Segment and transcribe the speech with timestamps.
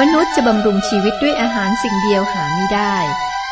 [0.00, 2.96] มนุษย์จะบำรุงชีวิตด้วยอาหารสิ่งเดียวหาไม่ได้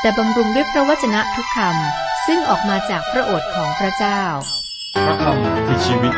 [0.01, 4.23] แต่บำรุงด้วยพระวจนะทุกคำซึ่งออกมาจากพระโอษฐ์ของพระเจ้า
[5.05, 6.15] พระคำคือชีวิต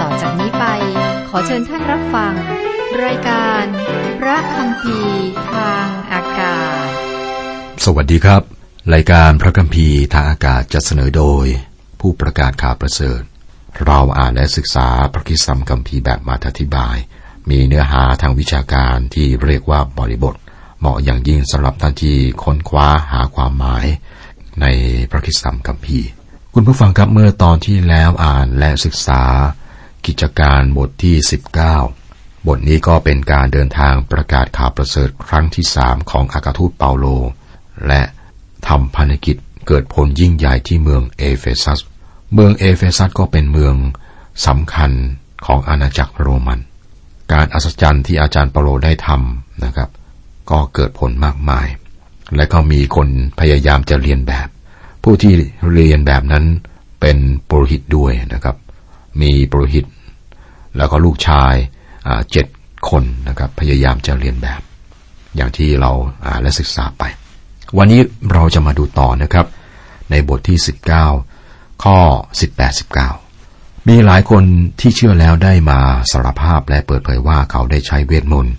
[0.00, 0.64] ต่อจากนี้ไป
[1.28, 2.34] ขอเชิญท่านรับฟัง
[3.04, 3.64] รายการ
[4.20, 4.98] พระคำพี
[5.52, 6.88] ทางอากาศ
[7.84, 8.42] สวัสดีครับ
[8.94, 11.46] รายการพระคัมภีร์ทางอากาศจะเสนอโดย
[12.00, 13.22] ผู้ประกาศข่าวประเสริฐ
[13.86, 16.96] เราอ่านและศึกษาพระคิดสัมคัมภีร์แบบมาธิบาย
[17.50, 20.34] มีเนื้อหาทางวิชาการที่เรียกว่าบริบท
[20.80, 23.86] เหมาะอย่างยิ่งสำหรับท่านที่ค้นคว้าหาความหมาย
[24.60, 24.66] ใน
[25.10, 26.08] พระคิดสัมคัมภีร์
[26.54, 29.22] คุณผู้ฟังครับเมื่อตอนที่แล้วอ่านและศึกษา
[30.06, 31.16] กิจการบทที่
[31.82, 37.06] 19 บทนี้ก็เป็นการเดินทางประกาศข่าวประเสริฐครั้งที่สามของอากาทูตเปาโล
[37.86, 38.02] และ
[38.68, 41.80] ทำพันธกิจเกิดผลยิ่งใหญ่ที่เมืองเอเฟซัส
[42.34, 43.74] เมืองเอเฟซัสก็เป็นเมือง
[44.46, 44.90] สำคัญ
[45.46, 46.60] ของอาณาจักรโรมัน
[47.32, 49.90] การอัศจรรย์ที่อาจารย์เปาโลได้ทำนะครับ
[50.50, 51.66] ก็เกิดผลมากมาย
[52.36, 53.08] และก็มีคน
[53.40, 54.48] พยายามจะเลียนแบบ
[55.04, 55.32] ผู้ที่
[55.72, 56.44] เลียนแบบนั้น
[57.00, 58.56] เป็นปุโรหิตด้วยนะครับ
[59.20, 59.86] มีปุโรหิต
[60.76, 61.54] แล้วก็ลูกชาย
[62.32, 62.46] เจ็ด
[62.90, 64.60] คนนะครับพยายามจะเลียนแบบ
[65.36, 65.90] อย่างที่เรา
[66.26, 67.02] อ่านและศึกษาไป
[67.78, 68.00] วันนี้
[68.32, 69.46] เราจะมาดูต่อนะครับ
[70.10, 70.58] ในบทที่
[71.20, 71.98] 19 ข้อ
[72.40, 73.27] 18 19
[73.92, 74.44] มีหลายคน
[74.80, 78.54] ที่เชื่อแล้วได้มาสารภาพและเปิดเผยว่าเขาได้ใช้เวทมนต์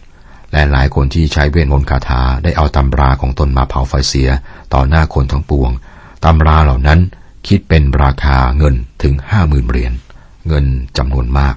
[0.51, 4.29] และหลายคนที่ใช้เวทมนต์คาถาได้เอาตำราของตนมาเผาไฟเสีย
[4.73, 5.71] ต่อหน้าคนทั้งปวง
[6.25, 6.99] ตำราเหล่านั้น
[7.47, 9.93] คิดเป็นราคาเงินถึงห้าหมื่นเหรียญ
[10.47, 10.65] เงิน
[10.97, 11.55] จำนวนมาก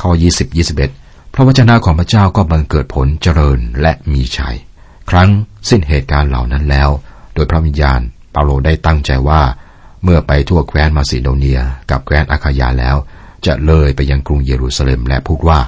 [0.00, 0.56] ข้อ 20
[0.92, 4.56] 21 พระวจนะของพระเจ้าก็บังเกิดผลเจริญและมีชัย
[5.10, 5.28] ครั้ง
[5.68, 6.90] สิ้นเหตุการณ์เหล่านั้นแล้ว
[7.34, 8.00] โดยพระวิญญาณ
[8.32, 9.42] เปาโลได้ตั้งใจว่า
[10.04, 12.96] เมื่อไปทั่วแคว้นมาซิโดเนีย กับแคว้นอาคายาแล้ว
[13.46, 15.60] จะเลยไปยังกรุงเยรูซาเล็มและพูดว่า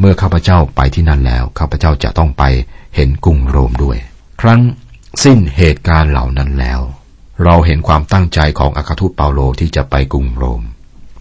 [0.00, 2.44] เมื่อข้าพเจ้าไปที่นั่นแล้วข้าพเจ้าจะต้องไป
[2.94, 3.96] เห็นกรุงโรมด้วย
[4.40, 4.60] ครั้ง
[5.24, 6.80] สิ้นเหตุการณ์เหล่านั้นแล้ว
[7.44, 10.62] เราเห็นความตั้งใจของอาคาทูตเปาโลที่จะไปกรุงโรม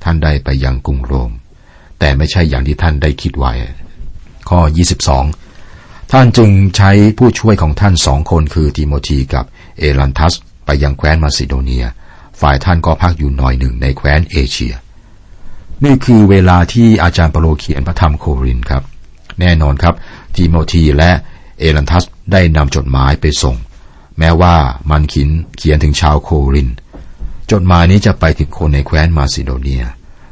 [0.04, 1.32] ท่านได้ไปยังกรุงโรม
[2.00, 3.54] แต่ไม่ใช่อย่างที่ท่านได้คิดไว้
[4.50, 4.60] ข้อ
[5.36, 9.46] 22 ท่านจึงใช้ผู้ช่วยของท่านสองคนคือติโมธีกับ
[9.80, 10.34] เอลันทัส
[10.66, 11.86] ไปยังแคว้นมาซิโดเนีย
[12.42, 14.74] ฝ่ายท่านก็พักอยู่หน่อยหนึ่งในแคว้นเอเชีย
[15.86, 18.84] นี่คือเวลาที่อาจารย์เปโลเขียนพระธรรมโครินครับ
[19.40, 19.96] แน่นอนครับ
[20.36, 21.12] ติโมธีและ
[21.60, 23.56] เอลันทัสได้นำจดหมายไปส่ง
[24.20, 24.56] แม้ว่า
[24.90, 26.70] มันขินเขียนถึงชาวโครินธ์
[27.52, 29.84] จดหมายนี้จะไปถึงคนในแคว้นมาซิโดเนีย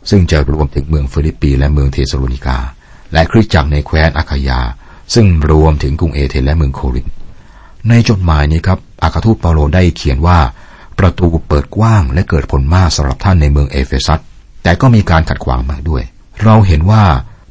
[0.10, 2.58] ซึ่งจะรวมถึงเมืองฟิลิปปีและเมืองเธสะโลนิกา
[3.14, 4.60] และคริสตจักรในแคว้นอาคายา
[5.14, 7.08] ซึ่งรวมถึงกรุงเอเธนส์และเมืองโครินธ์
[7.90, 10.40] ในจดหมายนี้ครับอัครทูตเปาโลได้เขียนว่า
[11.00, 14.20] ประตูเปิดกว้างและเกิดผลมากสำหรับท่านในเมืองเอเฟซัส
[14.64, 16.04] แต่ก็มีการขัดขวางมากด้วย
[16.44, 17.04] เราเห็นว่า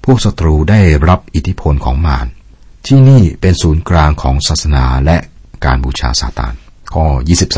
[0.04, 2.26] พวกศัตรูได้รับอิทธิพลของมาร
[2.86, 5.16] ที่นี่เป็นศูนย์กลางของศาสนาและ
[5.64, 6.54] การบูชาซาตาน
[6.94, 7.04] ข้อ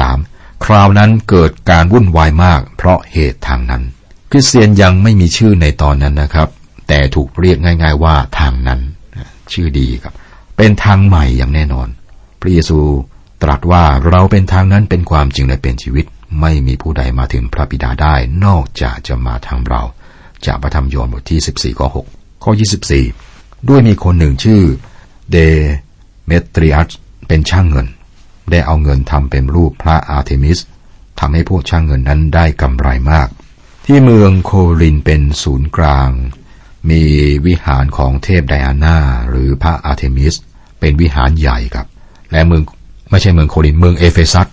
[0.05, 3.83] 23 คราวนั้นเกิดการวุ่นวายมากเพราะเหตุทางนั้น
[4.31, 6.49] คริสเตียนยังไม่มีชื่อในตอนนั้นนะครับ
[6.89, 8.81] แต่ถูกเรียกง่าย ๆ ว่าทางนั้น
[9.53, 10.15] ชื่อดีครับ
[10.57, 11.89] เป็นทางใหม่อย่างแน่นอน
[12.41, 12.79] พระเยซู
[13.45, 16.05] ตรัสว่าเราเป็นทางนั้นเป็นความจริงและเป็นชีวิต
[16.41, 19.83] ไม่มีผู้ใดมาถึงพระบิดาได้นอกจากจะมาทางเรา
[20.47, 21.41] จากพระธรรมโยนบทที่
[21.75, 22.53] 14ข้อ6ข้อ
[23.11, 24.63] 24 ด้วยมีคนหนึ่งชื่อ
[25.33, 25.37] เด
[26.27, 26.91] เมตริอัส
[27.29, 27.87] เป็นช่างเงิน
[28.51, 30.59] ได้เอาเงินทำเป็นรูปพระอาร์เทมิส
[31.19, 33.29] ทำให้พวกช่างเงินนั้นได้กำไรมาก
[33.85, 36.11] ที่เมืองโครินธ์เป็นศูนย์กลาง
[36.91, 37.03] มี
[37.47, 40.35] วิหารของเทพไดอาน่าหรือพระอาร์เทมิส
[40.81, 41.87] เป็นวิหารใหญ่ครับ
[42.33, 42.63] และเมือง
[43.15, 44.49] ไม่ใช่เมืองโครินธ์เมืองเอเฟซัส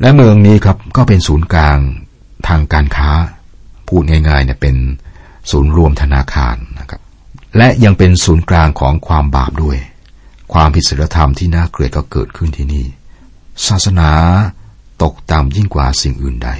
[0.00, 1.78] และเมืองนี้ครับก็เป็นศูนย์กลาง
[2.48, 3.10] ทางการค้า
[3.88, 4.76] พูดง่ายๆเนี่ยเป็น
[5.50, 7.00] ศูนย์รวมธนาคารนะครับ
[7.56, 9.78] และยังเป็นศูนย์กลางของความบาปด้วย
[10.52, 12.86] ความผิดศีลธรรมที่น่าเกลียดก็เกิดขึ้นที่นี่
[13.66, 14.10] ศาสนา
[15.02, 16.50] ตกต่ำยิ่งกว่าสิ่งอื่นใด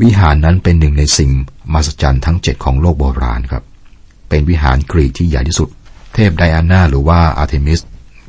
[0.00, 1.30] วิหารนั้นเป็นหนึ่งในสิ่ง
[1.72, 3.64] มหัศจรรย์ทั้งเจ็ดของโลกโบราณครับ
[4.28, 5.68] เป็นวิหารกรีกที่ใหญ่ที่สุด
[6.14, 7.80] เทพไดอาน่าหรือว่าอาร์เทมิส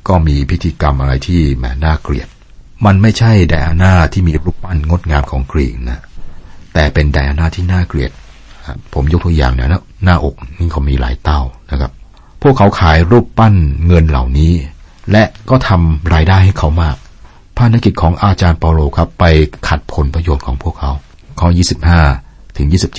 [0.07, 2.27] ก็มีพิธีกรรมอะไรที่แหมน่าเกลียด
[2.85, 5.99] มันไม่ใช่ไดอาน่าที่มีรูปปั้นงดงามของกรีกนะ
[6.73, 8.11] แต่เป็นไดอาน่าที่น่าเกลียด
[8.93, 11.41] ผมยกตัวอย่างนะหน้าอกนี่เขามีหลายเต้า
[11.71, 11.91] นะครับ
[12.41, 13.55] พวกเขาขายรูปปั้น
[13.87, 14.53] เงินเหล่านี้
[15.11, 16.95] และก็ทำรายได้ให้เขามาก
[17.57, 19.25] ภารกิจของอาจารย์เปาโลครับ ไป
[19.67, 20.91] ขัดผลประโยชน์ของพวกเขา
[21.39, 21.47] ข้อ
[22.01, 22.95] 25 ถึง 27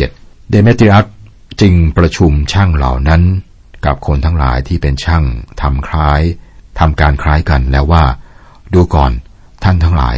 [0.50, 1.06] เดเมตริอัส
[1.60, 3.22] จึงประชุมช่างเหล่านั้น
[3.86, 5.24] กับคนทั้งหลายที่เป็นช่าง
[5.60, 6.20] ทำคล้าย
[6.78, 8.04] ทำการคล้ายกันแล้วว่า
[8.74, 9.12] ดูก่อน
[9.64, 10.16] ท่านทั้งหลาย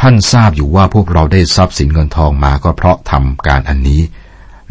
[0.00, 4.00] ท่านทราบอยู่ว่าพวกเราได้ทรัพย์สินเงินทองมาก็เพราะทำการอันนี้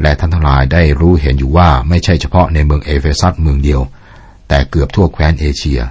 [0.02, 3.82] และท่านทั้งหลายได้รู้เห็นอยู่ว่าไม่ใช่เฉพาะในเมืองเอเฟซัสเมืองเดียว
[4.48, 5.82] แต่เกือบทั่วแคว้นเอเชีย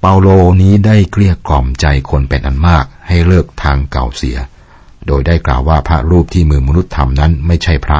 [0.00, 0.28] เปาโล
[0.62, 4.36] นี้ได้เกลี้ยกล่อมใจคนเป็นอันมากให้เลิกทางเก่าเสีย
[5.06, 7.98] โดยได้กล่าวว่าพระรูปที่มือมนุษย์ทำนั้นไม่ใช่พระ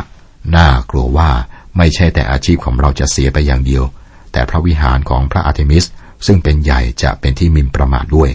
[0.56, 1.30] น่ากลัวว่า
[1.76, 3.84] ไม่ใช่แต่อาชีพของเราจะเสียไปอย่างเดียว
[4.32, 5.84] แต่พระวิหารของพระอาร์เทมิส
[6.26, 8.30] ซึ่งเป็นใหญ่จะเป็นที่หมิ่นประมาทด้วย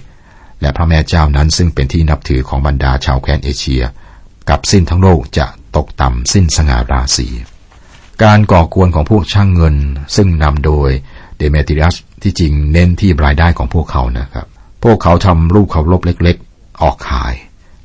[0.63, 3.83] และพระแม่เจ้านั้นซึ่งเป็นที่นับถือของบรรดาชาวแคว้นเอเชีย
[4.49, 5.45] กับสิ้นทั้งโลกจะ
[5.75, 7.27] ตกต่ำสิ้นสง่าราศี
[8.23, 9.75] การก่อกวนของพวกช่างเงิน
[10.15, 10.89] ซึ่งนำโดย
[11.37, 14.47] เดเมตริอัสที่จริงเน้นที่รายได้ของพวกเขานะครับ
[14.83, 17.33] พวกเขาทำรูปเคารพเล็กๆ ออกขาย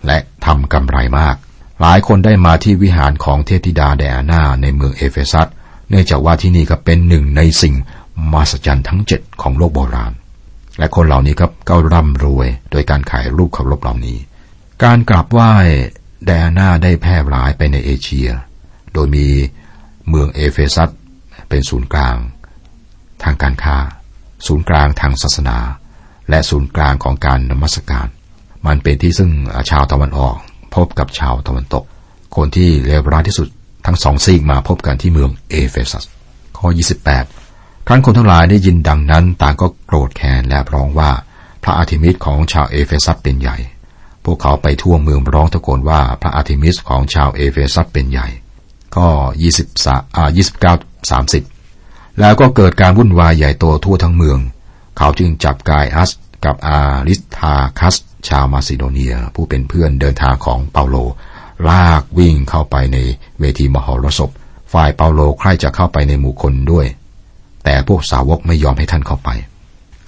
[0.06, 1.36] และทำกำไรมาก
[1.80, 5.48] หลายคนได้มาที่วิหารของเทพธิดาไดอานาในเมืองเอเฟซัส
[5.90, 7.74] เนื่องจากว่าที่นี่ก็เป็นหนึ่งในสิ่ง
[8.32, 10.12] มหัศจรรย์ทั้งเจ็ดของโลกโบราณ
[10.78, 14.18] และคนเหล่านี้ครับก็ร่ำรวยโดยการขายรูปเคารพเหล่านี้
[14.84, 15.52] การกราบไหว้
[16.26, 18.28] ไดอานาได้แพร่หลายไปในเอเชีย
[18.92, 19.26] โดยมี
[20.08, 20.90] เมืองเอเฟซัส
[21.48, 22.16] เป็นศูนย์กลาง
[23.22, 23.76] ทางการค้า
[24.46, 25.58] ศูนย์กลางทางศาสนา
[26.30, 28.06] และศูนย์กลางของการนมัสการ
[28.66, 29.30] มันเป็นที่ซึ่ง
[29.70, 30.36] ชาวตะวันออก
[30.74, 31.84] พบกับชาวตะวันตก
[32.36, 33.48] คนที่เลวร้ายที่สุด
[33.86, 36.04] ทั้งสองซีกมาพบกันที่เมืองเอเฟซัส
[36.58, 36.68] ข้อ
[37.12, 37.47] 28
[37.90, 41.10] ครั้นคนทั้งหลายได้ยินดังนั้น ต่างก็โกรธแค้นและร้องว่า
[41.62, 43.56] พระอาร์เทมิสของชาวเอเฟซัสเป็นใหญ่
[44.24, 48.28] พวกเขาไปทั่วเมืองร้องตะโกนว่าพระอาร์เทมิสของชาวเอเฟซัสเป็นใหญ่
[48.96, 49.06] ก็
[49.62, 50.30] 23อ่า
[50.70, 54.38] 29 30แล้วก็เกิดการวุ่นวายใหญ่โตทั่วทั้งเมือง
[54.98, 56.10] เขาจึงจับกายอัส
[56.44, 57.96] กับอาริสทาคัส
[58.28, 60.96] ชาวมาซิโดเนีย ผู้เป็นเพื่อนเดินทางของเปาโล
[61.68, 62.98] ลากวิ่งเข้าไปใน
[63.40, 64.30] เวทีมหรสพ
[64.72, 66.88] ฝ่ายเปาโลใคร่จะเข้าไปในหมู่คนด้วย
[67.68, 69.30] แต่พวกสาวกไม่ยอมให้ท่านเข้าไป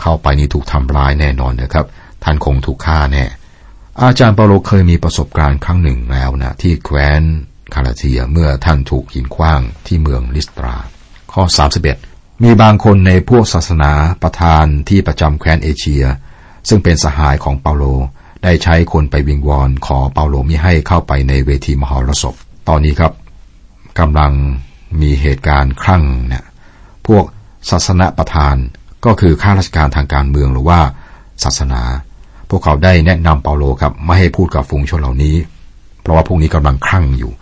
[0.01, 1.87] เข้าไปนี่ถูกทำร้ายแน่นอนนะครับ
[2.25, 3.25] ท่านคงถูกฆ่าแน่
[4.01, 7.23] อาจารย์เปาโลเคยมีประสบการณ์ครั้งหนึ่งแล้วนะ ที่แคว้น
[7.75, 10.77] คาราเทียเมื่อท่านถูกหินคว้างที่เมืองลิสตรา
[11.33, 11.43] ข้อ
[11.93, 13.93] 31 มีบางคนในพวกศาสนา
[14.23, 16.05] ประธานที่ประจำแคว้นเอเชีย
[16.69, 17.85] ซึ่งเป็นสหายของเปาโล
[18.45, 22.35] ได้ใช้คนไปวิงวอนขอเปาโลมิให้เข้าไปในเวทีมหรสพ
[22.69, 23.12] ตอนนี้ครับ
[23.99, 24.33] กำลัง
[25.01, 26.45] มีเหตุการณ์ครั่งเนี่ย
[27.09, 27.25] พวก
[27.71, 28.57] ศาสนาประธาน
[29.05, 30.81] ก็คือข้าราชการทางการเมืองหรือว่า
[31.45, 31.83] ศาสนา
[32.51, 35.37] พวกเขาได้แนะนำเปาโลครับไม่ให้พูดกับฝูงชนเหล่านี้
[36.01, 37.33] เพราะว่าพวกนี้กำลังครั่งอยู่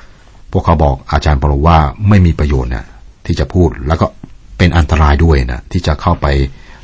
[0.53, 1.79] พวกเขาบอกอาจารย์เปาโลว่า
[2.09, 2.87] ไม่มีประโยชน์นะ
[3.27, 4.07] ที่จะพูดแล้วก็
[4.59, 6.27] เป็นอันตรายด้วยนะที่จะเข้าไป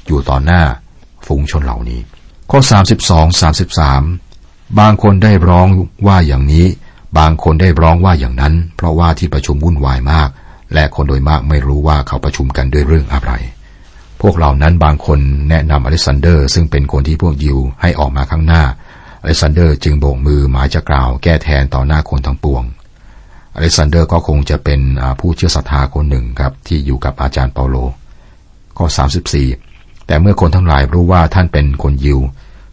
[0.07, 0.63] อยู่ต่อหน้า
[1.27, 2.01] ฝูงชนเหล่านี้
[2.51, 2.61] ข้อ
[3.05, 3.43] 32
[3.91, 5.67] 33 บางคนได้ร้อง
[6.07, 6.67] ว่าอย่างนี้
[7.19, 10.29] บางคนได้ร้องว่าอย่างนั้น เพราะว่าที่ประชุมวุ่นวายมาก
[10.75, 13.33] และคนโดยมากไม่รู้ว่าเขาประชุมกันด้วยเรื่องอะไร
[14.21, 15.19] พวกเหล่านั้นบางคน
[15.51, 18.63] แนะนำอเล็กซานเดอร์ ซึ่งเป็นคนที่พวกยิวให้ออกมาข้างหน้า
[19.23, 22.63] อเล็กซานเดอร์จึงโบกมือหมายจะกล่าวแก้แทนต่อหน้าคนทั้งปวง
[23.55, 24.81] อเล็กซานเดอร์ก็คงจะเป็น
[25.21, 27.77] ผู้เชื่อศรัทธาคนหนึ่งครับที่อยู่กับอาจารย์เปาโล
[28.77, 28.87] ข้อ
[29.43, 32.21] 34 แต่เมื่อคนทั้งหลายรู้ว่าท่านเป็นคนยิว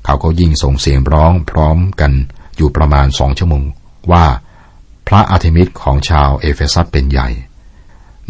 [0.06, 2.12] เขาก็ยิ่งส่งเสียงร้องพร้อมกัน
[2.57, 3.63] อยู่ประมาณสองชั่วโมง
[4.12, 4.25] ว่า
[5.07, 7.30] พระอาร์เทมิสของชาวเอเฟซัสเป็นใหญ่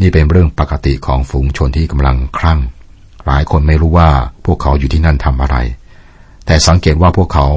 [0.01, 2.59] นี่เป็นเรื่องปกติของฝูงชนที่กำลังคลั่ง
[3.25, 4.09] หลายคนไม่รู้ว่า
[4.45, 5.57] พวกเขาอยู่ที่นั่นทำอะไร
[6.45, 7.47] แต่สังเกตว่าพวกเขา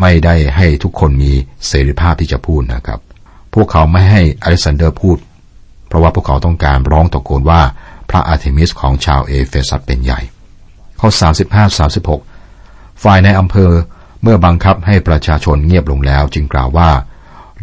[0.00, 1.32] ไม่ได้ให้ทุกคนมี
[1.66, 3.00] เสรีภาพที่จะพูดนะครับ
[3.54, 5.18] พวกเขาไม่ให้อเล็กซานเดอร์พูด
[5.88, 7.62] เพราะว่าพวกเขาต้องการร้องตะโกนว่า
[8.10, 10.20] พระอาร์เทมิสของชาวเอเฟซัสเป็นใหญ่
[11.00, 11.08] ข้อ
[11.70, 11.78] 35
[12.28, 13.72] 36 ฝ่ายนายอำเภอ
[14.22, 16.90] เมื่อบังคับให้ประชาชนเงียบลงแล้วจึงกล่าวว่า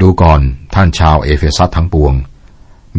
[0.01, 0.41] ดูก่อน
[0.75, 2.13] ท่านชาวเอเฟซัสทั้งปวง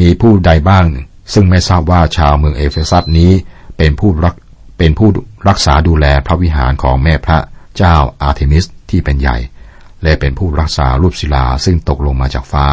[0.00, 0.86] มีผู้ใดบ้าง
[1.32, 3.32] ซึ่งไม่ทราบว่าชาวเมืองเอเฟซัสนี้
[3.78, 4.34] เป็นผู้รัก
[4.78, 5.08] เป็นผู้
[5.48, 7.38] รักษาดูแลพระวิหารของแม่พระ
[7.76, 9.36] เจ้าอาร์เทมิสที่เป็นใหญ่
[10.02, 12.66] และเป็นผู้รักษารูปศิลาซึ่งตกลงมาจากฟ้า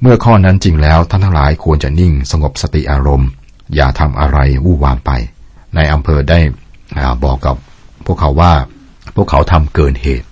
[0.00, 3.28] เมื่อข้อนั้นจริงแล้วท่านทั้งหลายควรจะนิ่งสงบสติอารมณ์
[3.74, 5.10] อย่าทำอะไรวู่วามไป
[5.74, 6.40] นายอำเภอได้
[7.24, 7.56] บอกกับ
[8.06, 8.52] พวกเขาว่า
[9.16, 10.28] พวกเขาทำเกินเหตุ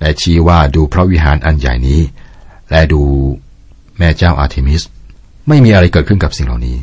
[0.00, 2.00] และชี้ว่าดูพระวิหารอันใหญ่นี้
[2.70, 3.02] และดู
[3.98, 4.82] แม่เจ้าอาร์เทมิส
[5.48, 6.76] ไม่มีอะไรเกิดขึ้นกับสิ่งเหล่านี้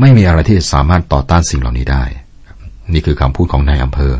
[0.00, 2.04] ไม่มีอะไรที่สามารถต่อต้านสิ่งเหล่านี้ได้
[2.92, 4.14] นี่คือคำพูดของนายอำเภอ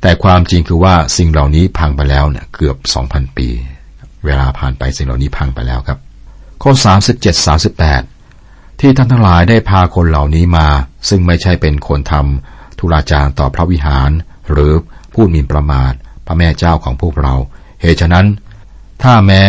[0.00, 3.48] แต่ความจริงคือว่าสิ่งเหล่านี้พังไปแล้วเนี่ยเกือบสองพันปี
[4.24, 5.98] เวลาผ่านไปสิ่งเหล่านี้พังไปแล้วครับ
[6.62, 8.02] ข้อสามสิบเจ็ดสามสิบแปด
[8.80, 10.68] ที่ท่านทั้งหลายได้พาคนเหล่านี้มา
[11.08, 14.10] ซึ่งไม่ใช่เป็นคนทำทุราจารต่อพระวิหาร
[14.50, 14.72] หรือ
[15.14, 15.92] พูดหมิ่นประมาท
[16.26, 17.34] พระแม่เจ้าของพวกเรา
[17.80, 18.26] เหตุฉะนั้น
[19.02, 19.42] ถ้าแม้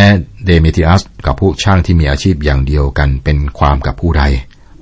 [0.46, 4.24] เดเมิทิอัสกับผู้ช่างที่มีอาชีพอย่างเดียวกันเป็นความกับผู้ใด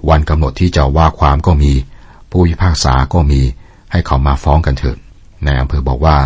[0.09, 1.73] วันกำหนดที่จะว่าความก็มี
[2.31, 3.41] ผู้พิพากษาก็มี
[3.91, 4.97] ให้เขามาฟ้องกันเถิด
[5.45, 6.17] นายอำเภอบอกว่า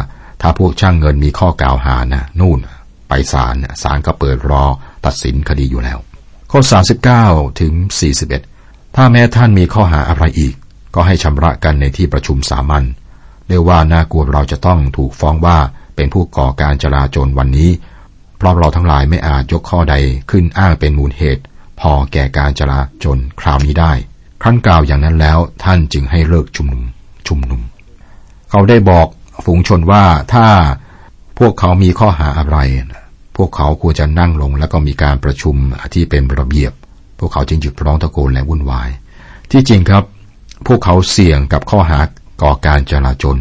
[0.42, 2.60] ถ้าพวกช่างเงินมีข้อกล่าวหานะนู่น
[3.08, 4.64] ไปศาลศาลก็เปิดรอ
[5.06, 6.00] ตัดสินคดีอยู่แล้ว
[6.52, 6.60] ข้อ
[7.10, 7.74] 39 ถึง
[8.34, 10.56] 41 ถ้าแม้ท่านมีข้อหาอะไรอีก
[10.96, 12.84] ก็ให้ชำระกันในที่ประชุมสามัญ
[13.48, 15.58] เรียกว่าน่ากลัวเราจะต้องถูกฟ้องว่า
[15.96, 17.70] เป็นผู้ก่อการจลาจลวันนี้
[18.38, 19.96] เพราะเราทั้งหลายไม่อาจยกข้อใด
[20.30, 21.44] ขึ้นอ้างเป็นมูลเหตุ
[21.80, 23.94] พอแก่การจลาจลคราวนี้ได้
[24.42, 26.84] ครั้นกล่าวอย่างนั้นแล้วท่านจึงให้เลิกชุมนุม
[27.28, 27.62] ชุมนุม
[28.50, 29.08] เขาได้บอก
[29.46, 30.04] ฝูงชนว่า
[30.34, 30.46] ถ้า
[31.40, 32.58] พวกเขามีข้อหาอะไร
[33.38, 35.56] พวกเขาควรจะนั่งลงแล้วก็มีการประชุม
[35.94, 36.72] ที่เป็นระเบียบ
[37.20, 38.90] พวกเขาจึงหยุดร้องตะโกนและวุ่นวาย
[39.52, 40.04] ที่จริงครับ
[40.68, 42.00] พวกเขาเสี่ยงกับข้อหา
[42.42, 43.38] ก่อการจลาจล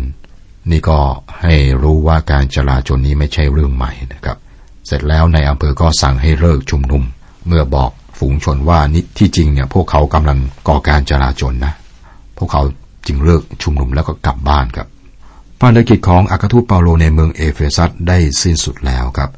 [0.71, 0.99] นี่ก็
[1.43, 4.39] ให้รู้ว่าการจลาจลนี้ไม่ใช่เรื่องใหม่นะครับ
[4.87, 7.03] เสร็จแล้วในอำเภอก็สั่งให้เลิกชุมนุม
[7.47, 11.73] เมื่อบอก ฝูงชนว่านี่ที่จริงเนี่ยพวกเขากำลังก่อการจลาจลนะ
[12.39, 12.63] พวกเขา
[13.07, 14.89] จึงเลิกชุมนุมแล้วก็กลับบ้านครับ
[15.61, 19.31] ภารกิจของอัครทูตเปาโลในเมืองเอเฟซัสได้สิ้นสุดแล้วครับ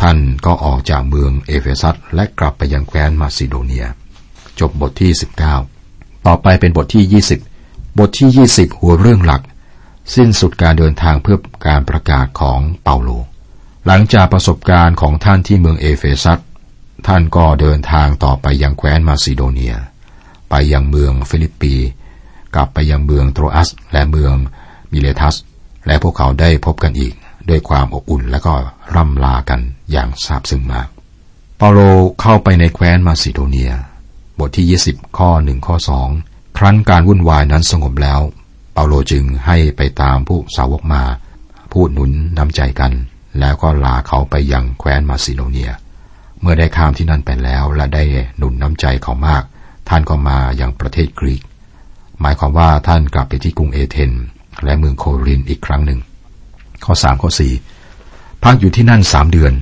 [0.00, 3.86] ท่านก็ออกจากเมืองเอเฟซัสและกลับไปยังแคว้นมาซิโดเนีย
[4.60, 5.12] จบบทที่
[5.68, 7.22] 19 ต่อไปเป็นบทที่
[7.54, 9.42] 20 บทที่ 20 หัวเรื่องหลัก
[10.14, 13.10] สิ้นสุดการเดินทางเพื่อการประกาศของเปาโล
[13.86, 16.38] หลังจากประสบการณ์ของท่านที่เมืองเอเฟซัส
[17.06, 19.74] ท่านก็เดินทางต่อไปยังแคว้นมาซิโดเนีย
[20.50, 21.74] ไปยังเมืองฟิลิปปี
[22.54, 24.34] กลับไปยังเมืองโตรอัสและเมือง
[24.92, 25.36] มิเลทัส
[25.86, 27.14] และพวกเขาได้พบกันอีก
[27.48, 28.54] ด้วยความอบอุ่นและก็
[28.94, 30.88] ร่ำลากันอย่างซาบซึ้งมาก
[31.58, 31.80] เปาโล
[32.20, 33.72] เข้าไปในแคว้นมาซิโดเนีย
[34.38, 36.08] บทที่ 20 ข้อหนึ่งข้อสอง
[36.56, 38.20] ครั้นการวุ่นวายนั้นสงบแล้ว
[38.72, 41.02] เปาโลจึงให้ไปตามผู้สาวกมา
[41.72, 42.92] พูดหนุนน้ำใจกัน
[43.38, 45.70] แล้วก็ลาเขาไปยังแคว้นมาซิโดเนีย
[46.40, 48.02] เมื่อได้ข้ามที่นั่นไปแล้ว และได้
[48.36, 49.42] หนุนน้ำใจเขามาก
[49.88, 51.42] ท่านก็มาอยังประเทศกรีก
[52.20, 54.12] หมายความว่าท่านกลับไปที่กรุงเอเธน
[54.64, 56.00] และเมืองโครินอีกครั้งหนึ่ง
[56.84, 57.52] ข้อสามข้อสี่
[58.42, 59.52] พักอยู่ที่นั่นสามเดือน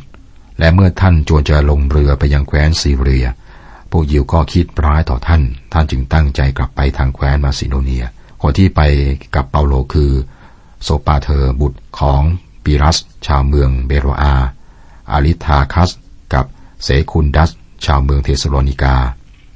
[0.58, 3.26] และเมื่อท่านจวนจะลงเรือไปยังแคว้นซีเรีย
[3.90, 5.42] พวกยิวก็คิดร้ายต่อท่าน
[5.72, 8.04] ท่านจึงตั้งใจกลับไปทางแคว้นมาซิโดเนีย
[8.42, 8.80] คนที่ไป
[9.34, 10.12] กับเปาโลคือ
[10.82, 12.22] โซปาเธอบุตรของ
[12.64, 14.34] ปีรัส ชาวเมืองเบโรอา
[15.12, 15.90] อาริธาคัส
[16.84, 17.50] เซคุนดัส
[17.84, 18.96] ชาวเมืองเทสโลนิกา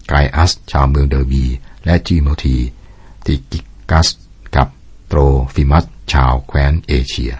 [0.09, 1.45] ไกอัส ชาวเมืองเดอร์บี
[1.85, 2.57] และทิโมธี ที
[3.27, 3.61] คิ
[3.91, 4.09] กัส
[4.57, 4.69] กับ
[5.07, 5.19] โตร
[5.55, 7.33] ฟิมัส ชาวแคว้นเอเชีย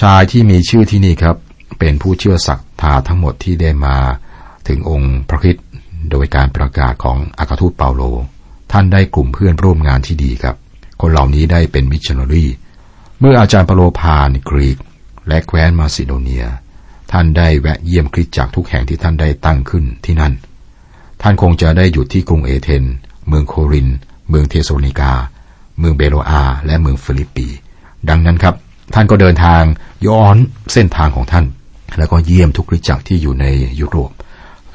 [0.00, 1.36] ชายที่มีชื่อที่นี่ครับ
[1.78, 3.96] เป็นผู้เชื่อศรัทธาทั้งหมดที่ได้มา
[4.68, 5.56] ถึงองค์พระคริสต์
[6.10, 8.02] โดยการประกาศของอัครทูตเปาโล
[8.72, 10.56] ท่านได้กลุ่มเพื่อนร่วมงานที่ดีครับ
[11.00, 12.44] คนเหล่านี้ได้เป็นมิชชันนารี
[13.20, 14.78] เมื่ออาจารย์เปาโลผ่านกรีก
[15.28, 16.44] และแคว้นมาซิโดเนีย
[17.12, 20.32] ท่านได้แวะเยี่ยมคริสตจักรทุกแห่งที่ท่านได้ตั้งขึ้นที่นั่น
[21.22, 22.84] ท่านคงจะได้หยุดที่กรุงเอเธน
[23.28, 23.88] เมืองโครินธ์
[24.28, 25.12] เมืองเทสโลนิกา
[25.78, 27.46] เมืองเบโรอา และเมืองฟิลิปปี
[28.08, 28.54] ดังนั้นครับ
[28.94, 29.62] ท่านก็เดินทาง
[30.06, 30.36] ย้อน
[30.72, 31.44] เส้นทางของท่าน
[31.98, 33.46] แล้วก็เยี่ยมทุกคริสตจักรที่อยู่ใน
[33.80, 34.10] ยุโรป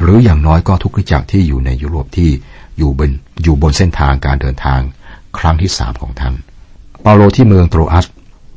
[0.01, 2.29] หรืออย่างน้อยก็ทุกคริสตจักรที่อยู่ในยุโรปที่
[2.77, 3.11] อยู่บน
[3.43, 4.79] อยู่บนเส้นทางการเดินทาง
[5.39, 6.33] ครั้งที่สามของท่าน
[7.01, 8.05] เปาโลที่เมืองโตรอัส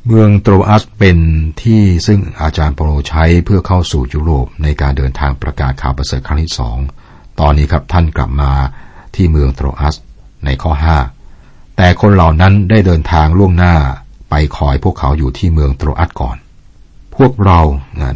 [0.07, 1.17] เมืองโตรอัสเป็น
[1.61, 6.77] ที่ซึ่งอาจารย์เปาโลใช้เพื่อเข้าสู่ยุโรปในการเดินทางประกาศข่าวประเสริฐครั้งที่สอง
[7.39, 8.51] ตอนนี้ครับท่านกลับมา
[9.15, 9.95] ที่เมืองโตรอัส
[10.45, 10.97] ในข้อห้า
[11.77, 13.75] แต่คนเหล่านั้นได้เดินทางล่วงหน้า
[14.29, 16.37] ไปคอยพวกเขาอยู่ที่เมืองโตรอัสก่อน
[17.15, 17.59] พวกเรา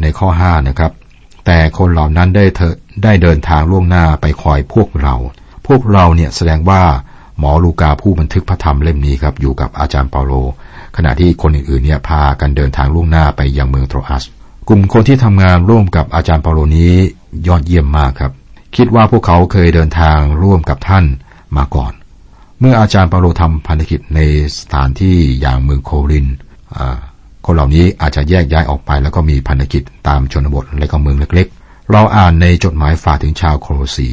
[0.02, 0.92] ในข้อห้านะครับ
[1.46, 5.16] แต่คนเหล่านั้นได้เธอได้เดินทางล่วงหน้าไปคอยพวกเรา
[5.68, 6.82] พวกเราเนี่ยแสดงว่า
[7.40, 10.34] หมอลูกาผู้บันทึกพระธรรมเล่มนี้ครับอยู่กับอาจารย์เปาโล
[10.96, 14.24] ขณะที่คนอื่นๆเนี่ยพากันเดินทางล่วงหน้าไปยังเมืองโตรอัส
[14.68, 16.94] กลุ่มคนที่ทำงานร่วมกับอาจารย์เปาโลนี้
[17.48, 18.32] ยอดเยี่ยมมากครับ
[18.76, 21.06] คิดว่าพวกเขาเคยเดินทางร่วมกับท่าน
[21.58, 21.94] มาก่อน
[22.60, 24.20] เมื่ออาจารย์เปาโลทำพันธกิจใน
[24.58, 26.26] สถานที่อย่างเมืองโคริน
[27.46, 34.10] คนเหล่านี้อาจจะแยกย้ายออกไปแล้วก็มีพันธกิจตามชนบทและก็เมืองเล็กๆ เราอ่านในจดหมายฝากถึงชาวโครสี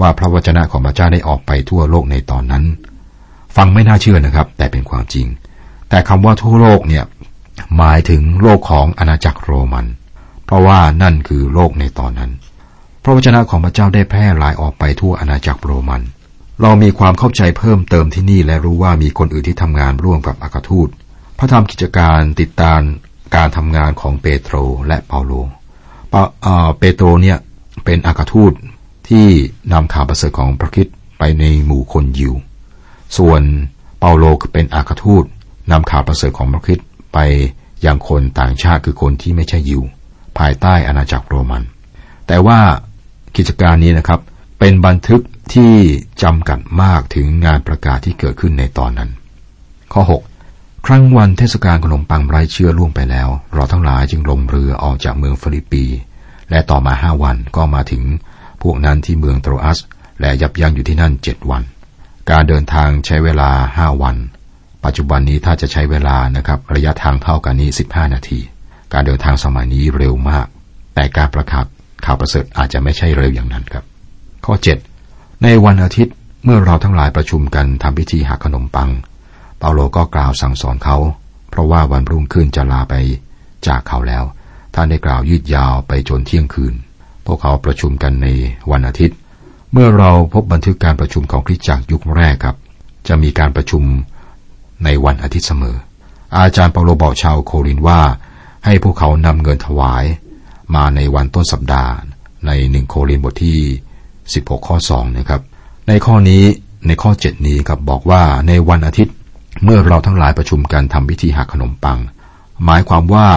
[0.00, 2.64] ว่าพระวจนะของพระเจ้าได้ออกไปทั่วโลกในตอนนั้น
[3.56, 5.26] ฟังไม่น่าเชื่อนะครับ แต่เป็นความจริง
[5.88, 7.04] แต่คำว่าทั่วโลกเนี่ย
[7.76, 9.86] หมายถึงโลกของอาณาจักรโรมัน
[10.46, 12.30] เพราะว่านั่นคือโลกในตอนนั้น
[13.02, 16.02] พระวจนะของพระเจ้าได้แพร่หลายออกไปทั่วอาณาจักรโรมัน
[16.62, 20.88] เรามีความเข้าใจเพิ่มเติมที่นี่และรู้ว่ามีคนอื่นที่ทำงานร่วมกับอัครทูต
[21.38, 22.80] พระธรรมกิจการติดตาม
[23.34, 25.32] การทำงานของเปโตรและเปาโล
[26.78, 27.38] เปโตรเนี่ย
[27.84, 28.52] เป็นอัครทูต
[29.08, 29.26] ที่
[29.72, 30.86] นำข่าวประเสริฐของพระคิด
[31.18, 32.34] ไปในหมู่คนยิว
[33.16, 33.42] ส่วน
[33.98, 35.24] เปาโลเป็นอัครทูต
[35.70, 36.80] นำข่าวประเสริฐของพระคิด
[37.14, 37.18] ไป
[37.86, 39.82] ยังคนต่างชาติคือคนที่ไม่ใช่ยิว
[40.38, 41.62] ภายใต้อาณาจักรโรมัน
[42.26, 42.58] แต่ว่า
[43.36, 44.20] กิจการนี้นะครับ
[44.58, 45.22] เป็นบันทึก
[45.54, 45.74] ที่
[46.22, 49.10] จำกัดมากถึงงานประกาศที่เกิดขึ้นในตอนนั้น
[49.92, 55.84] ข้อ 6 ครั้งวันเทศกาลขนมปังไร้เชื้อล่วงไปแล้ว เราทั้งหลายจึงลงเรือออกจากเมืองฟิลิปปี
[56.50, 58.02] และต่อมาห้าวันก็มาถึง
[58.62, 59.78] พวกนั้นที่เมืองโตรอัส
[60.20, 61.62] และยับยั้งอยู่ที่นั่นเจ็ดวัน
[62.30, 64.16] การเดินทางใช้เวลาห้าวัน
[64.84, 68.40] ปัจจุบันนี้ถ้าจะใช้เวลานะครับระยะทางเท่ากันนี้ 15 นาที
[68.92, 70.46] การเดินทางสมัยนี้เร็วมาก
[70.94, 71.64] แต่การประกาศ
[72.04, 73.84] ข่าวประเสริฐอาจจะไม่ใช่เร็วอย่างนั้นครับ
[74.44, 74.54] ข้อ
[74.98, 76.14] 7 ในวันอาทิตย์
[76.44, 78.90] เมื่อเราทั้งหลายประชุมกันทำพิธีหักขนมปัง
[79.58, 80.96] เปาโลก็กล่าวสั่งสอนเขา
[81.50, 82.94] เพราะว่าวันรุ่งขึ้นจะลาไป
[83.66, 84.24] จากเขาแล้ว
[84.74, 86.74] ท่านได้กล่าวยืดยาวไปจนเที่ยงคืน
[87.26, 88.28] พวกเขาประชุมกันใน
[88.70, 89.16] วันอาทิตย์
[89.72, 92.56] เมื่อเราพบบันทึกการประชุมของคริสตจักรยุคแรกครับ
[93.08, 93.82] จะมีการประชุม
[94.84, 95.76] ในวันอาทิตย์เสมอ
[96.38, 98.00] อาจารย์เปาโลบอกชาวโครินว่า
[98.64, 100.04] ให้พวกเขานำเงินถวาย
[100.74, 101.92] มาในวันต้นสัปดาห์
[102.46, 103.58] ในหนึ่งโครินบทที่
[104.14, 105.40] 16 ข้อ2นะครับ
[105.88, 106.42] ในข้อนี้
[106.86, 109.14] ในข้อ 7 นี้ครับบอกว่าในวันอาทิตย์
[109.64, 111.98] เมื่อเราทั้งหลายประชุมกันทำพิธีหักขนมปัง
[112.64, 113.28] หมายความว่า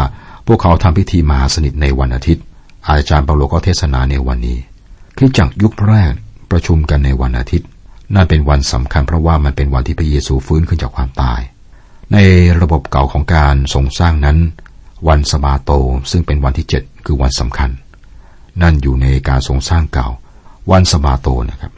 [0.48, 2.44] พวกเขาทำพิธีมหาสนิทในวันอาทิตย์
[2.88, 4.58] อาจารย์เปาโลก็เทศนาในวันนี้
[5.17, 6.13] คริสจักรยุคแรก
[6.51, 7.67] ประชุมกันในวันอาทิตย์
[8.16, 11.42] นั่นเป็นวันสำคัญเพราะว่ามันเป็นวันที่พระเยซูฟื้นขึ้นจากความตาย
[12.14, 12.18] ใน
[12.62, 14.38] ระบบเก่าของการทรงสร้างนั้น
[15.08, 15.72] วันสบาโต
[16.12, 17.70] ซึ่งเป็นวันที่เจ็ดคือวันสำคัญ
[18.62, 20.08] นั่นอยู่ในการทรงสร้างเก่า
[20.72, 21.72] วันสบาโตนะครับ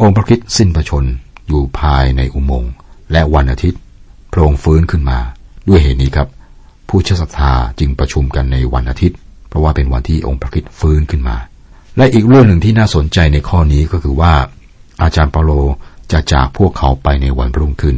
[0.00, 1.04] องค์พระคริสต์สิ้นพระชน
[1.48, 2.72] อยู่ภายในอุโมงค์
[3.12, 3.80] และวันอาทิตย์
[4.32, 5.18] พระองค์ฟื้นขึ้นมา
[5.68, 6.28] ด้วยเหตุนี้ครับ
[6.88, 11.36] ผู้เชื่อศรัทธาจึงประชุมกันในวันอาทิตย์ เพราะว่าเป็นวันที่องค์พระคริสต์ฟื้นขึ้นมา
[11.96, 14.34] และอีกเรื่องหนึ่งที่น่าสนใจในข้อนี้ก็คือว่า
[15.02, 15.52] อาจารย์เปาโล
[16.12, 17.96] จะจากพวกเขาไปในวันรุ่งขึ้น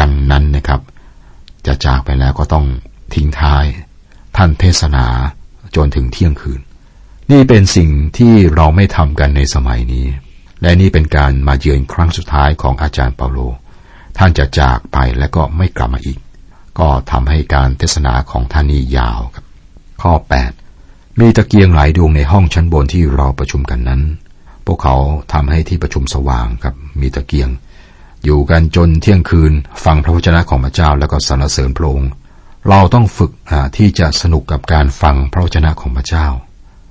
[0.00, 0.80] ดังนั้นนะครับ
[1.66, 2.66] จะจากไปแล้วก็ต้อง
[3.14, 3.64] ทิ้งท้าย
[4.36, 5.06] ท่านเทศนา
[5.76, 6.60] จนถึงเที่ยงคืน
[7.30, 10.06] นี่เป็นสิ่งที่เราไม่ทำกันในสมัยนี้
[10.62, 13.38] และนี่เป็นการมาเยือนครั้งสุดท้ายของอาจารย์เปาโล
[14.18, 16.18] ท่านจะจากไปและก็ไม่กลับมาอีก
[16.78, 19.44] ก็ทำให้การเทศนาของท่านนี้ยาวครับ
[20.02, 20.12] ข้อ
[20.66, 24.02] 8 มีตะเกียงหลายดวงในห้องชั้นบนที่เราประชุมกันนั้น
[24.68, 24.96] พวกเขา
[25.32, 27.48] ทำให้ที่ประชุมสว่างครับมีตะเกียง
[28.24, 29.52] อยู่กันจนเที่ยงคืน
[29.84, 32.10] ฟังพระวจนะของพระเจ้าแล้วก็สรรเสริญพระองค์
[32.68, 33.32] เราต้องฝึก
[33.76, 36.26] ที่จะสนุกกับการฟังพระวจนะของพระเจ้า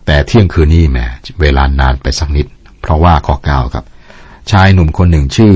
[0.06, 0.98] แต่เที่ยงคืนนี้แหม
[1.42, 2.48] เวลานานไปสักนิด
[2.82, 3.86] เพราะว่าข้อเก้าครับ
[4.52, 5.56] ชายหนุ่มคนหนึ่งชื่อ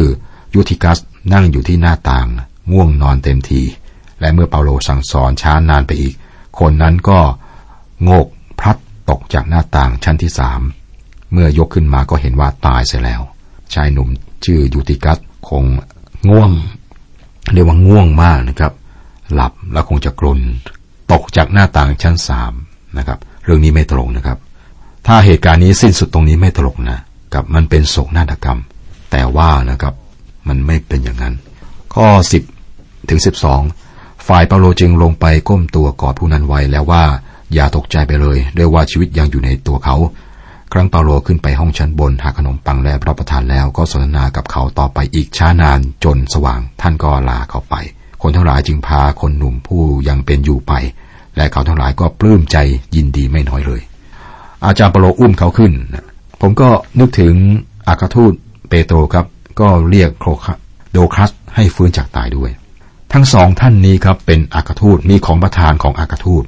[0.53, 0.99] ยูทิกัส
[1.33, 2.27] นั่งอยู่ที่หน้าต่าง
[2.71, 3.61] ง่วงนอนเต็มที
[4.19, 6.13] และเมื่อเปาโลสั่งสอนช้านานไปอีก
[6.59, 7.19] คนนั้นก็
[8.03, 8.27] โงก
[8.59, 8.77] พลัด
[9.09, 10.61] ตกจากหน้าต่างชั้นที่สาม
[11.31, 13.21] เมื่อยกขึ้นมาก็เห็นว่าตายเสียแล้ว
[13.73, 14.09] ชายหนุ่ม
[14.45, 15.17] ชื่อยูติกัส
[15.47, 15.63] คง
[16.29, 16.51] ง่วง
[17.53, 18.73] เรียกว่าง่วงมากนะครับ
[19.33, 20.39] หลับแล้วคงจะกลน
[21.11, 22.53] ตกจากหน้าต่างชั้นสาม
[22.97, 24.37] นะครับ เรื่องนี้ไม่ตรงนะครับ
[25.07, 26.99] ถ้าเหตุการณ์นี้สิ้นสุดตรงนี้ไม่ตลกนะ
[27.33, 28.59] กับมันเป็นโศกนาฏกรรม
[29.11, 29.93] แต่ว่านะครับ
[30.47, 31.33] มันไม่เป็นอย่างนั้น
[31.93, 32.07] ข้อ
[32.59, 33.19] 10 ถึง
[33.71, 37.03] 12 ฝ่ายเปาโลจึงลงไปก้มตัวกอดผู้นั้นไว้แล้วว่า
[37.53, 39.95] อย่าตกใจไปเลย ด้วยว่าชีวิตยังอยู่ในตัวเขา
[40.73, 47.75] ครั้งเปาโลขึ้นไปห้องชั้นบนหาขนมปังและรับประทานแล้วก็สนทนากับเขาต่อไปอีกช้านานจนสว่าง ท่านก็ลาเขาไป
[48.21, 50.73] คนทั้งหลายจึงพาคนหนุ่มผู้ยังเป็นอยู่ไป
[51.35, 52.57] และเขาทั้งหลายก็ปลื้มใจ
[52.95, 53.81] ยินดีไม่น้อยเลย
[54.65, 55.71] อาจารย์เปาโลอุ้มเขาขึ้น
[56.41, 57.33] ผมก็นึกถึง
[57.87, 58.33] อากาทูต
[58.69, 59.25] เปโตรครับ
[59.59, 60.45] ก็เรียกโครค
[60.91, 62.51] โดคัสให้ฟื้นจากตายด้วย
[63.13, 66.43] ทั้งสองท่านนี้ครับเป็นอากาทูตมีของประทานของอากาทูต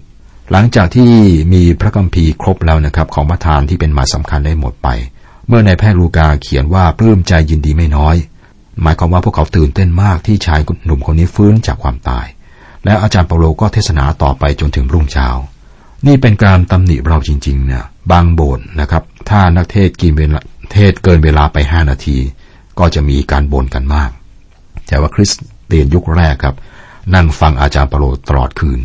[0.51, 1.12] หลังจากที่
[1.53, 4.88] มีพระคัมภีร์ครบแล้วนะครับ ของประทานที่เป็นหมายสำคัญได้หมดไป
[5.47, 8.15] เมื่อในแพทย์ลูกาเขียนว่าปลื้มใจยินดีไม่น้อย
[8.82, 12.25] หมายความว่าพวกเขาตื่นเต้นมากที่ชายหนุ่มคนนี้ฟื้นจากความตาย
[12.86, 15.27] และอาจารย์เปาโลก็เทศนาต่อไปจนถึงรุ่งเช้า
[16.08, 20.39] นี่เป็นการตำหนิเราจริงๆเนี่ยบางโบสถ์นะครับ ถ้านักเทศกินเวลา
[20.73, 22.17] เทศเกินเวลาไปห้านาที
[22.79, 24.12] ก็จะมีการบ่นกันมาก
[24.88, 25.32] แต่ว่าคริส
[25.65, 26.56] เตียนยุคแรกครับ
[27.15, 28.79] นั่งฟังอาจารย์เปาโลตลอดคืน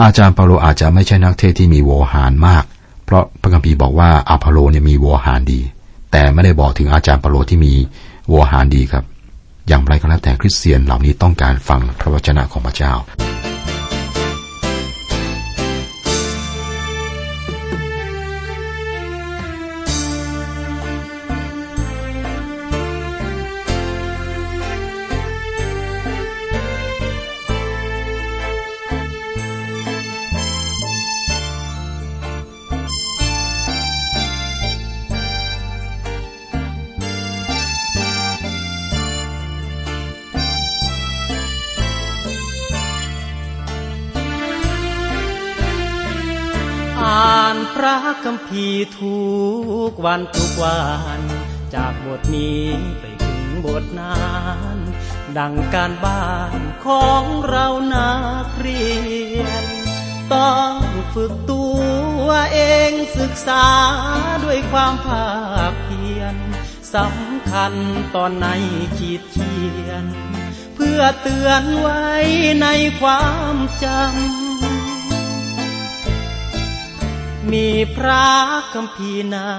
[0.00, 2.64] อาจารย์เปาโลอาจจะไม่ใช่นักเทศที่มีโวหารมาก
[3.04, 5.60] เพราะพระคัมภีร์บอกว่าอาพาโลเนี่ยมีโวหารดี
[6.12, 7.72] แต่ไม่ได้บอกถึงอาจารย์เปาโลที่มี
[8.28, 9.04] โวหารดีครับ
[9.68, 12.92] อย่างไรก็แล้วแต่คริสเตียนเหล่านี้ต้องการฟังพระวจนะของพระเจ้า
[48.50, 49.20] คัมภีทุ
[49.90, 50.80] กวันทุกวั
[51.18, 51.20] น
[51.74, 52.64] จากบทนี้
[53.00, 54.20] ไปถึงบทนั้
[54.76, 54.78] น
[55.38, 58.12] ดังการบ้านของเรานั
[58.44, 58.88] กเรี
[59.40, 59.64] ยน
[60.34, 60.76] ต้อง
[61.14, 61.64] ฝึกตั
[62.24, 62.58] วเอ
[62.90, 63.66] งศึกษา
[64.44, 65.30] ด้วยความภา
[65.70, 66.36] คเพียร
[66.94, 67.72] สำคัญ
[68.14, 68.46] ตอนใน
[68.96, 70.04] ขีดเขียน
[70.74, 72.04] เพื่อเตือนไว้
[72.62, 72.66] ใน
[73.00, 74.49] ความจำ
[77.52, 78.28] มีพระ
[78.74, 79.50] คำพีนา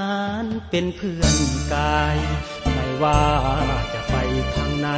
[0.43, 1.35] นเป็นเพื่อน
[1.73, 2.17] กาย
[2.73, 3.23] ไม่ว่า
[3.93, 4.15] จะไป
[4.53, 4.89] ทางไหน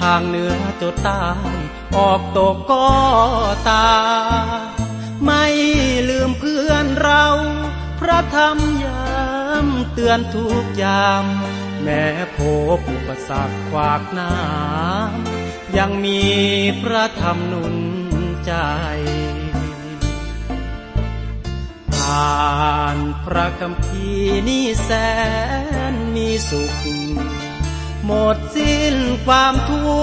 [0.00, 1.24] ทางเหนือจดใต้
[1.96, 2.88] ออกตกก็
[3.68, 3.90] ตา
[5.24, 5.44] ไม่
[6.08, 7.24] ลืมเพื่อนเรา
[8.00, 9.04] พระธรรมยา
[9.64, 11.26] มเตือนทุกยาม
[11.82, 12.04] แม้
[12.36, 12.38] พ
[12.76, 14.32] บอุปสรรคขวากน้า
[15.78, 16.20] ยังมี
[16.82, 22.44] พระธรรมนุนา
[22.96, 24.08] นพระคำพี
[24.48, 24.90] นี่แส
[25.92, 26.74] นมีสุข
[28.04, 28.96] หมดสิ้น
[29.26, 30.02] ความทุ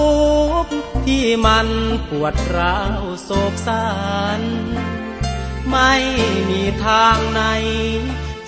[0.62, 0.72] กข์
[1.06, 1.68] ที่มัน
[2.08, 3.86] ปวดร้าวโศกสั
[4.40, 4.42] น
[5.70, 5.94] ไม่
[6.50, 7.42] มีทางไหน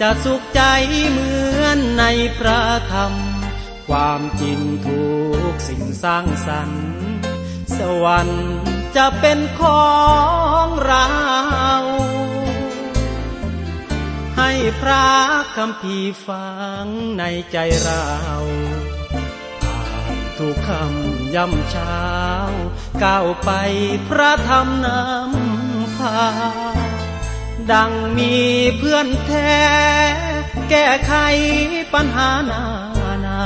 [0.01, 0.63] จะสุขใจ
[1.11, 2.05] เหมือนใน
[2.39, 2.61] พระ
[2.93, 3.13] ธรรม
[3.89, 5.05] ความจริงทุ
[5.51, 6.85] กสิ่งสร้างสรรค์
[7.79, 8.47] สวรรค์
[8.97, 9.89] จะเป็นขอ
[10.65, 11.07] งเรา
[14.39, 15.07] ให้พระ
[15.57, 16.49] คำพีฟั
[16.83, 16.87] ง
[17.19, 18.07] ในใจเรา
[19.65, 19.81] อ่า
[20.13, 22.05] นทุกคำย่ำเช้า
[23.05, 23.51] ก้าวไป
[24.09, 26.19] พระธรรมนำพา
[27.73, 28.35] ดังมี
[28.79, 29.59] เพื่อนแท้
[30.71, 31.15] แก้ไข
[31.95, 32.65] ปัญหานา
[33.27, 33.43] นา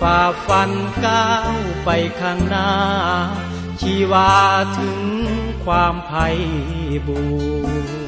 [0.00, 0.70] ฝ่าฟัน
[1.06, 2.72] ก้าวไปข้างหน้า
[3.80, 4.32] ชีวา
[4.78, 5.00] ถึง
[5.64, 6.26] ความไพ่
[7.06, 7.20] บู
[8.06, 8.07] ร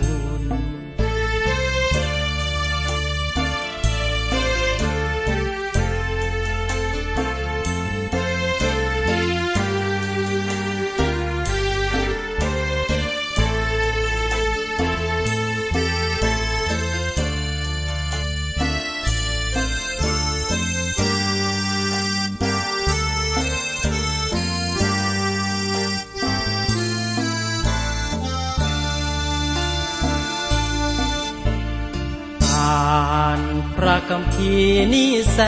[34.15, 34.55] คำพี
[34.95, 35.39] นี่แส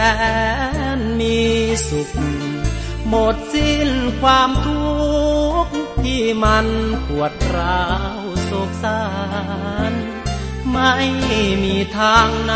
[0.96, 1.38] นมี
[1.88, 2.10] สุข
[3.08, 4.84] หมดสิ้นความทุ
[5.64, 6.66] กข์ที่มัน
[7.08, 7.84] ปวดร้า
[8.20, 9.02] วโศกสา
[9.90, 9.92] ร
[10.72, 10.94] ไม่
[11.64, 12.54] มีทางไหน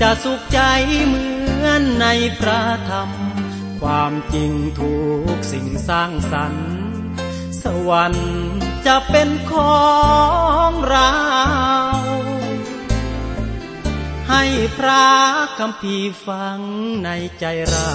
[0.00, 0.60] จะสุขใจ
[1.06, 1.26] เหมื
[1.64, 2.06] อนใน
[2.40, 3.10] พระธรรม
[3.80, 4.96] ความจริงทุ
[5.34, 6.70] กสิ่งสร้างสรรค์
[7.62, 8.30] สวรรค์
[8.86, 9.86] จะเป็นขอ
[10.68, 11.12] งเรา
[14.28, 14.44] ให้
[14.78, 15.06] พระ
[15.58, 16.60] คำพีฟัง
[17.04, 17.08] ใน
[17.40, 17.94] ใจเรา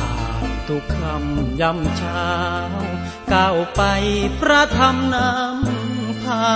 [0.00, 0.14] อ่า
[0.48, 2.32] นทุกคำยำเช้า
[3.32, 3.82] ก้าวไป
[4.40, 6.46] พระธรรมนำพา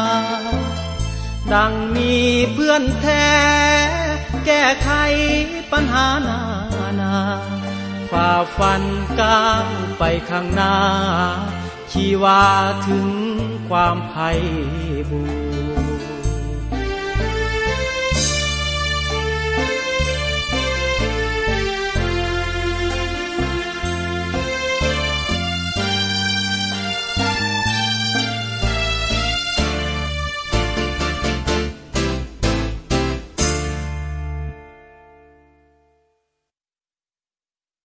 [1.52, 2.14] ดังมี
[2.52, 3.28] เพื่อนแท้
[4.46, 4.90] แก้ไข
[5.72, 6.40] ปัญหานา
[7.00, 7.16] นา
[8.10, 8.82] ฝ่าฟัน
[9.20, 9.68] ก้าว
[9.98, 10.76] ไปข้างหน้า
[11.92, 12.44] ชีวา
[12.88, 13.08] ถึง
[13.68, 14.30] ความไพ่
[15.10, 15.22] บู
[15.56, 15.57] ร